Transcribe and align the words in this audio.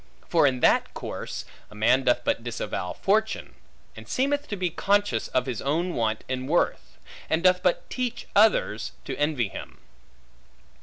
For 0.27 0.47
in 0.47 0.61
that 0.61 0.95
course, 0.95 1.45
a 1.69 1.75
man 1.75 2.05
doth 2.05 2.23
but 2.23 2.43
disavow 2.43 2.93
fortune; 2.93 3.53
and 3.95 4.07
seemeth 4.07 4.47
to 4.47 4.55
be 4.55 4.71
conscious 4.71 5.27
of 5.27 5.45
his 5.45 5.61
own 5.61 5.93
want 5.93 6.23
in 6.27 6.47
worth; 6.47 6.97
and 7.29 7.43
doth 7.43 7.61
but 7.61 7.87
teach 7.87 8.25
others, 8.35 8.93
to 9.05 9.15
envy 9.17 9.49
him. 9.49 9.77